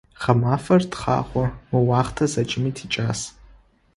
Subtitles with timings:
[0.21, 3.21] Гъэмафэр тхъагъо, мы уахътэр зэкӀэми тикӀас.